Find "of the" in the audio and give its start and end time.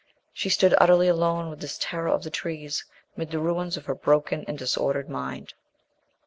2.07-2.31